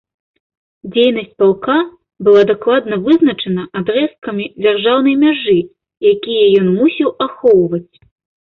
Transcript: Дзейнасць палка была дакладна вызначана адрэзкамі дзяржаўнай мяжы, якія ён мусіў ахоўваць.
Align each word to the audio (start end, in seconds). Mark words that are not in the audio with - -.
Дзейнасць 0.93 1.35
палка 1.41 1.75
была 2.29 2.41
дакладна 2.51 2.95
вызначана 3.05 3.67
адрэзкамі 3.81 4.45
дзяржаўнай 4.61 5.15
мяжы, 5.25 5.59
якія 6.13 6.45
ён 6.63 6.67
мусіў 6.83 7.09
ахоўваць. 7.29 7.89